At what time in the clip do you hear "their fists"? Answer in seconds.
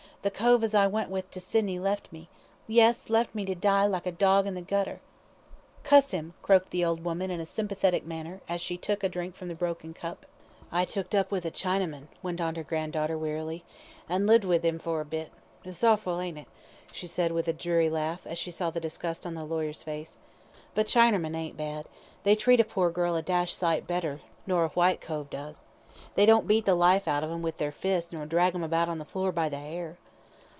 27.57-28.13